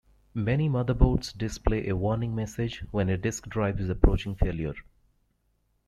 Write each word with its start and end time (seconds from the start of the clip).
Many 0.33 0.67
motherboards 0.67 1.31
display 1.37 1.87
a 1.87 1.95
warning 1.95 2.33
message 2.33 2.83
when 2.89 3.07
a 3.07 3.17
disk 3.19 3.47
drive 3.47 3.79
is 3.79 3.87
approaching 3.87 4.33
failure. 4.33 4.73